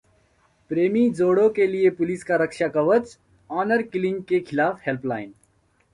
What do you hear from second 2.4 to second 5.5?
रक्षा कवच, honour killing के खिलाफ हेल्पलाइन